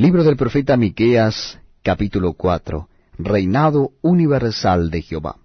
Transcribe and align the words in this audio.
Libro 0.00 0.24
del 0.24 0.38
profeta 0.38 0.78
Miqueas, 0.78 1.60
capítulo 1.82 2.32
4. 2.32 2.88
Reinado 3.18 3.90
universal 4.00 4.90
de 4.90 5.02
Jehová. 5.02 5.36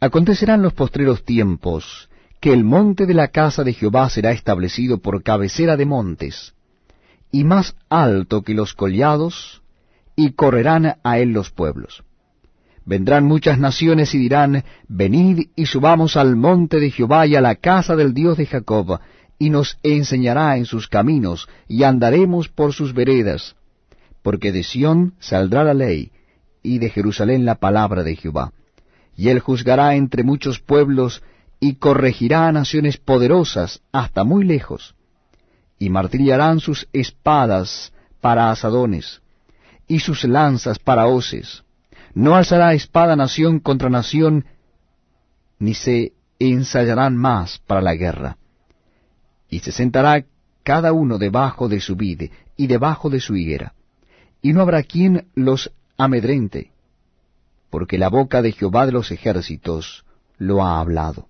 Acontecerán 0.00 0.62
los 0.62 0.72
postreros 0.72 1.22
tiempos 1.22 2.08
que 2.40 2.50
el 2.50 2.64
monte 2.64 3.04
de 3.04 3.12
la 3.12 3.28
casa 3.28 3.62
de 3.62 3.74
Jehová 3.74 4.08
será 4.08 4.30
establecido 4.30 5.02
por 5.02 5.22
cabecera 5.22 5.76
de 5.76 5.84
montes, 5.84 6.54
y 7.30 7.44
más 7.44 7.76
alto 7.90 8.40
que 8.40 8.54
los 8.54 8.72
collados, 8.72 9.60
y 10.16 10.32
correrán 10.32 10.96
a 11.04 11.18
él 11.18 11.32
los 11.32 11.50
pueblos. 11.50 12.04
Vendrán 12.86 13.24
muchas 13.24 13.58
naciones 13.58 14.14
y 14.14 14.18
dirán, 14.18 14.64
Venid 14.88 15.50
y 15.56 15.66
subamos 15.66 16.16
al 16.16 16.36
monte 16.36 16.80
de 16.80 16.90
Jehová 16.90 17.26
y 17.26 17.36
a 17.36 17.42
la 17.42 17.56
casa 17.56 17.96
del 17.96 18.14
Dios 18.14 18.38
de 18.38 18.46
Jacob, 18.46 18.98
y 19.42 19.50
nos 19.50 19.76
enseñará 19.82 20.56
en 20.56 20.66
sus 20.66 20.86
caminos, 20.86 21.48
y 21.66 21.82
andaremos 21.82 22.48
por 22.48 22.72
sus 22.72 22.94
veredas. 22.94 23.56
Porque 24.22 24.52
de 24.52 24.62
Sión 24.62 25.14
saldrá 25.18 25.64
la 25.64 25.74
ley, 25.74 26.12
y 26.62 26.78
de 26.78 26.90
Jerusalén 26.90 27.44
la 27.44 27.56
palabra 27.56 28.04
de 28.04 28.14
Jehová. 28.14 28.52
Y 29.16 29.30
él 29.30 29.40
juzgará 29.40 29.96
entre 29.96 30.22
muchos 30.22 30.60
pueblos, 30.60 31.24
y 31.58 31.74
corregirá 31.74 32.46
a 32.46 32.52
naciones 32.52 32.98
poderosas 32.98 33.80
hasta 33.90 34.22
muy 34.22 34.44
lejos. 34.44 34.94
Y 35.76 35.90
martillarán 35.90 36.60
sus 36.60 36.86
espadas 36.92 37.92
para 38.20 38.52
asadones, 38.52 39.22
y 39.88 39.98
sus 39.98 40.22
lanzas 40.22 40.78
para 40.78 41.08
hoces. 41.08 41.64
No 42.14 42.36
alzará 42.36 42.74
espada 42.74 43.16
nación 43.16 43.58
contra 43.58 43.90
nación, 43.90 44.44
ni 45.58 45.74
se 45.74 46.12
ensayarán 46.38 47.16
más 47.16 47.58
para 47.66 47.80
la 47.80 47.96
guerra 47.96 48.36
y 49.52 49.58
se 49.58 49.70
sentará 49.70 50.24
cada 50.62 50.94
uno 50.94 51.18
debajo 51.18 51.68
de 51.68 51.78
su 51.78 51.94
vide 51.94 52.30
y 52.56 52.68
debajo 52.68 53.10
de 53.10 53.20
su 53.20 53.36
higuera, 53.36 53.74
y 54.40 54.54
no 54.54 54.62
habrá 54.62 54.82
quien 54.82 55.26
los 55.34 55.70
amedrente, 55.98 56.70
porque 57.68 57.98
la 57.98 58.08
boca 58.08 58.40
de 58.40 58.52
Jehová 58.52 58.86
de 58.86 58.92
los 58.92 59.10
ejércitos 59.10 60.06
lo 60.38 60.64
ha 60.64 60.80
hablado. 60.80 61.28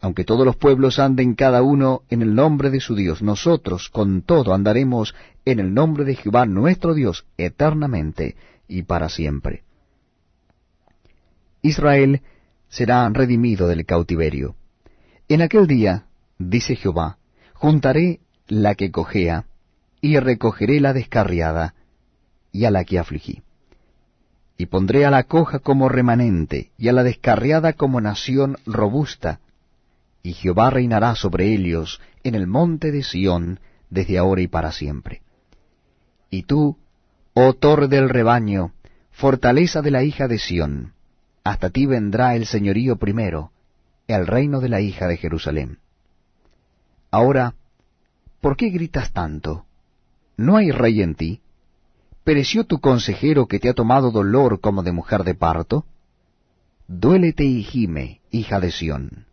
Aunque 0.00 0.24
todos 0.24 0.46
los 0.46 0.56
pueblos 0.56 0.98
anden 0.98 1.34
cada 1.34 1.60
uno 1.60 2.04
en 2.08 2.22
el 2.22 2.34
nombre 2.34 2.70
de 2.70 2.80
su 2.80 2.94
Dios, 2.94 3.20
nosotros 3.20 3.90
con 3.90 4.22
todo 4.22 4.54
andaremos 4.54 5.14
en 5.44 5.60
el 5.60 5.74
nombre 5.74 6.06
de 6.06 6.16
Jehová 6.16 6.46
nuestro 6.46 6.94
Dios 6.94 7.26
eternamente 7.36 8.36
y 8.68 8.84
para 8.84 9.10
siempre. 9.10 9.64
Israel 11.60 12.22
será 12.70 13.06
redimido 13.10 13.68
del 13.68 13.84
cautiverio. 13.84 14.56
En 15.28 15.42
aquel 15.42 15.66
día, 15.66 16.06
dice 16.38 16.76
Jehová, 16.76 17.18
juntaré 17.64 18.20
la 18.46 18.74
que 18.74 18.90
cojea, 18.90 19.46
y 20.02 20.18
recogeré 20.18 20.80
la 20.80 20.92
descarriada, 20.92 21.74
y 22.52 22.66
a 22.66 22.70
la 22.70 22.84
que 22.84 22.98
afligí. 22.98 23.42
Y 24.58 24.66
pondré 24.66 25.06
a 25.06 25.10
la 25.10 25.22
coja 25.22 25.60
como 25.60 25.88
remanente, 25.88 26.72
y 26.76 26.88
a 26.88 26.92
la 26.92 27.02
descarriada 27.02 27.72
como 27.72 28.02
nación 28.02 28.58
robusta, 28.66 29.40
y 30.22 30.34
Jehová 30.34 30.68
reinará 30.68 31.14
sobre 31.14 31.54
ellos 31.54 32.02
en 32.22 32.34
el 32.34 32.46
monte 32.46 32.92
de 32.92 33.02
Sión, 33.02 33.60
desde 33.88 34.18
ahora 34.18 34.42
y 34.42 34.46
para 34.46 34.70
siempre. 34.70 35.22
Y 36.28 36.42
tú, 36.42 36.76
oh 37.32 37.54
torre 37.54 37.88
del 37.88 38.10
rebaño, 38.10 38.74
fortaleza 39.10 39.80
de 39.80 39.90
la 39.90 40.02
hija 40.02 40.28
de 40.28 40.38
Sión, 40.38 40.92
hasta 41.44 41.70
ti 41.70 41.86
vendrá 41.86 42.36
el 42.36 42.44
señorío 42.44 42.96
primero, 42.96 43.52
el 44.06 44.26
reino 44.26 44.60
de 44.60 44.68
la 44.68 44.82
hija 44.82 45.08
de 45.08 45.16
Jerusalén. 45.16 45.78
Ahora, 47.14 47.54
¿por 48.40 48.56
qué 48.56 48.70
gritas 48.70 49.12
tanto? 49.12 49.66
¿No 50.36 50.56
hay 50.56 50.72
rey 50.72 51.00
en 51.00 51.14
ti? 51.14 51.42
¿Pereció 52.24 52.64
tu 52.64 52.80
consejero 52.80 53.46
que 53.46 53.60
te 53.60 53.68
ha 53.68 53.72
tomado 53.72 54.10
dolor 54.10 54.58
como 54.60 54.82
de 54.82 54.90
mujer 54.90 55.22
de 55.22 55.36
parto? 55.36 55.84
Duélete 56.88 57.44
y 57.44 57.62
gime, 57.62 58.20
hija 58.32 58.58
de 58.58 58.72
Sión, 58.72 59.26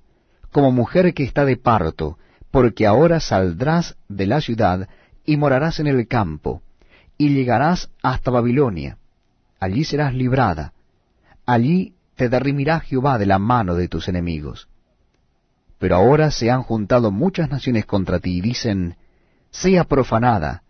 como 0.52 0.72
mujer 0.72 1.12
que 1.16 1.24
está 1.24 1.44
de 1.44 1.58
parto, 1.58 2.20
porque 2.52 2.86
ahora 2.86 3.20
saldrás 3.20 3.97
de 4.08 4.28
la 4.28 4.41
ciudad 4.41 4.88
y 5.25 5.38
morarás 5.38 5.80
en 5.80 5.88
el 5.88 6.08
campo, 6.08 6.62
y 7.18 7.30
llegarás 7.30 7.90
hasta 8.03 8.30
Babilonia. 8.30 9.00
Allí 9.59 9.86
serás 9.86 10.14
librada, 10.14 10.74
allí 11.47 11.96
te 12.16 12.30
derrimirá 12.30 12.80
Jehová 12.81 13.18
de 13.18 13.25
la 13.25 13.40
mano 13.40 13.74
de 13.74 13.88
tus 13.88 14.08
enemigos. 14.08 14.68
Pero 15.81 15.96
ahora 15.96 16.30
se 16.30 16.52
han 16.52 16.62
juntado 16.62 17.09
muchas 17.09 17.50
naciones 17.50 17.88
contra 17.88 18.19
ti 18.19 18.38
y 18.38 18.42
dicen, 18.42 18.97
sea 19.50 19.84
profanada, 19.86 20.62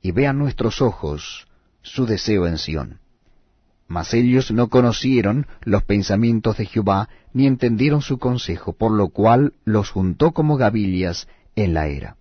y 0.00 0.12
vean 0.12 0.38
nuestros 0.38 0.80
ojos 0.80 1.48
su 1.82 2.06
deseo 2.06 2.46
en 2.46 2.58
Sión. 2.58 3.00
Mas 3.88 4.14
ellos 4.14 4.52
no 4.52 4.68
conocieron 4.68 5.48
los 5.62 5.82
pensamientos 5.82 6.58
de 6.58 6.66
Jehová, 6.66 7.08
ni 7.32 7.48
entendieron 7.48 8.02
su 8.02 8.18
consejo, 8.18 8.72
por 8.72 8.92
lo 8.92 9.08
cual 9.08 9.54
los 9.64 9.90
juntó 9.90 10.30
como 10.30 10.56
gavillas 10.56 11.26
en 11.56 11.74
la 11.74 11.88
era. 11.88 12.16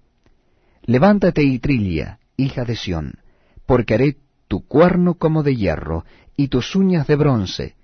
Levántate 0.82 1.44
y 1.44 1.60
trilla, 1.60 2.18
hija 2.38 2.66
de 2.66 2.76
Sión, 2.76 3.20
porque 3.68 3.94
haré 3.94 4.18
tu 4.48 4.66
cuerno 4.66 5.14
como 5.14 5.44
de 5.44 5.56
hierro, 5.56 6.06
y 6.36 6.48
tus 6.48 6.76
uñas 6.76 7.06
de 7.06 7.18
bronce, 7.18 7.76